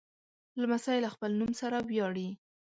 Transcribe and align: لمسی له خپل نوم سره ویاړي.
لمسی 0.61 0.97
له 1.03 1.09
خپل 1.15 1.31
نوم 1.39 1.51
سره 1.61 1.77
ویاړي. 1.89 2.29